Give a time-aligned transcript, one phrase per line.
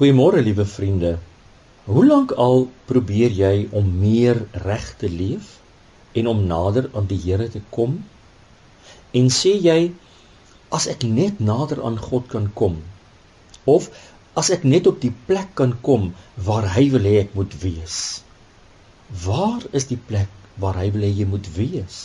[0.00, 1.18] Goeiemôre liewe vriende.
[1.84, 5.50] Hoe lank al probeer jy om meer reg te leef
[6.16, 7.98] en om nader aan die Here te kom?
[9.20, 9.76] En sê jy
[10.78, 12.80] as ek net nader aan God kan kom
[13.74, 13.90] of
[14.40, 16.14] as ek net op die plek kan kom
[16.48, 18.00] waar hy wil hê ek moet wees.
[19.28, 20.32] Waar is die plek
[20.64, 22.02] waar hy wil hê jy moet wees?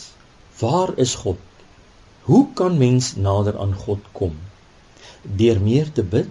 [0.60, 1.40] Waar is God?
[2.28, 4.36] Hoe kan mens nader aan God kom?
[5.24, 6.28] Deur meer te bid,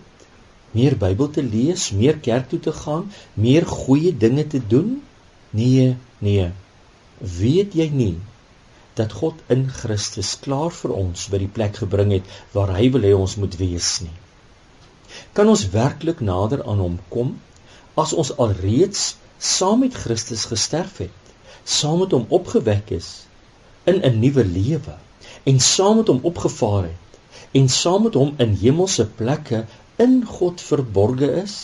[0.76, 5.02] meer Bybel te lees, meer kerk toe te gaan, meer goeie dinge te doen?
[5.56, 6.50] Nee, nee.
[7.40, 8.16] Weet jy nie
[8.96, 13.08] dat God in Christus klaar vir ons by die plek gebring het waar hy wil
[13.08, 14.14] hê ons moet wees nie?
[15.36, 17.36] Kan ons werklik nader aan hom kom
[18.00, 21.34] as ons alreeds saam met Christus gesterf het,
[21.64, 23.10] saam met hom opgewek is
[23.92, 24.96] in 'n nuwe lewe
[25.52, 29.66] en saam met hom opgevaar het en saam met hom in hemelse plekke
[30.02, 31.56] in God verborge is?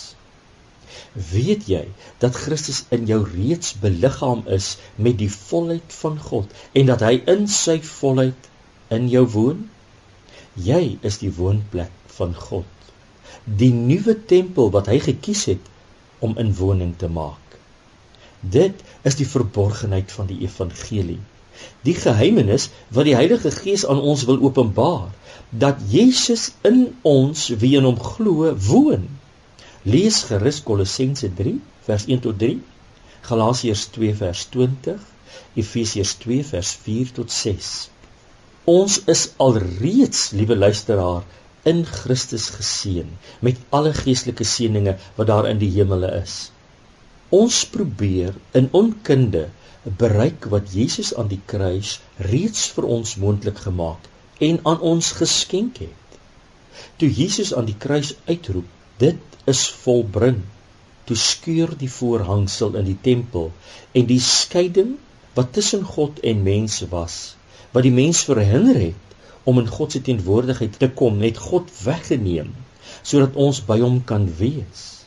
[1.32, 1.84] Weet jy
[2.24, 7.18] dat Christus in jou reeds beliggaam is met die volheid van God en dat hy
[7.34, 8.48] in sy volheid
[8.98, 9.66] in jou woon?
[10.56, 12.68] Jy is die woonplek van God.
[13.46, 15.70] Die nuwe tempel wat hy gekies het
[16.20, 17.58] om in woning te maak.
[18.42, 21.20] Dit is die verborgenheid van die evangelie.
[21.88, 25.10] Die geheimenis wat die Heilige Gees aan ons wil openbaar
[25.52, 29.08] dat Jesus in ons wie in hom glo woon.
[29.84, 32.60] Lees gerus Kolossense 3 vers 1 tot 3,
[33.28, 35.02] Galasiërs 2 vers 20,
[35.60, 37.72] Efesiërs 2 vers 4 tot 6.
[38.72, 41.26] Ons is alreeds, liewe luisteraar,
[41.64, 43.10] in Christus geseën
[43.46, 46.52] met alle geestelike seënings wat daar in die hemele is.
[47.32, 49.46] Ons probeer in onkunde
[49.84, 51.94] bereik wat Jesus aan die kruis
[52.28, 54.10] reeds vir ons moontlik gemaak
[54.48, 56.18] en aan ons geskenk het.
[57.00, 58.68] Toe Jesus aan die kruis uitroep,
[59.00, 60.42] dit is volbring,
[61.08, 63.52] toe skeur die voorhangsel in die tempel
[63.96, 64.98] en die skeiding
[65.40, 67.38] wat tussen God en mense was,
[67.72, 72.52] wat die mens verhinder het om in God se teenwoordigheid te kom, het God weggeneem
[73.02, 75.01] sodat ons by hom kan wees.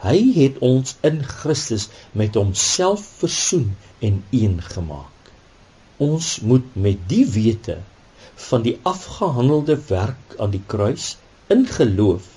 [0.00, 5.32] Hy het ons in Christus met homself versoen en een gemaak.
[6.00, 7.76] Ons moet met die wete
[8.48, 11.16] van die afgehandelde werk aan die kruis
[11.52, 12.28] in geloof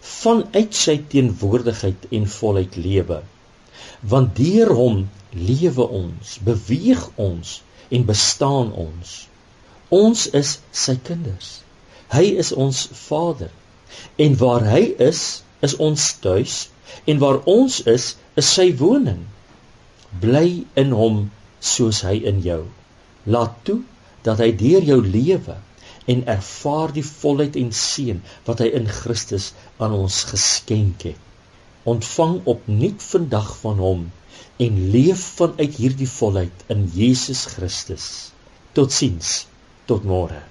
[0.00, 3.20] vanuit sy teenwoordigheid en volheid lewe.
[4.12, 5.02] Want deur hom
[5.34, 7.58] lewe ons beweeg ons
[7.90, 9.16] en bestaan ons.
[9.90, 11.60] Ons is sy kinders.
[12.14, 13.50] Hy is ons vader.
[14.16, 16.68] En waar hy is is ons tuis
[17.06, 19.24] en waar ons is is sy woning
[20.20, 21.24] bly in hom
[21.74, 22.62] soos hy in jou
[23.24, 23.80] laat toe
[24.26, 25.56] dat hy deur jou lewe
[26.12, 31.20] en ervaar die volheid en seën wat hy in Christus aan ons geskenk het.
[31.88, 34.06] Ontvang opnuut vandag van hom
[34.66, 38.06] en leef vanuit hierdie volheid in Jesus Christus.
[38.76, 39.46] Totsiens.
[39.86, 40.49] Tot môre.